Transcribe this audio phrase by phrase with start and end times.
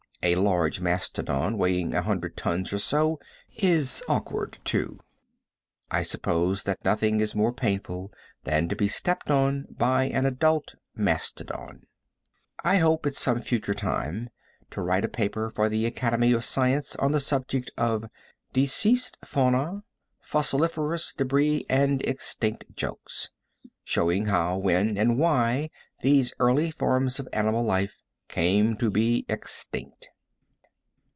[0.23, 3.19] A large mastodon weighing a hundred tons or so
[3.57, 4.99] is awkward, too.
[5.89, 10.75] I suppose that nothing is more painful than to be stepped on by an adult
[10.95, 11.87] mastodon.
[12.63, 14.29] I hope at some future time
[14.69, 18.05] to write a paper for the Academy of Science on the subject of
[18.53, 19.81] "Deceased Fauna,
[20.19, 23.31] Fossiliferous Debris and Extinct Jokes,"
[23.83, 25.71] showing how, when and why
[26.01, 30.07] these early forms of animal life came to be extinct.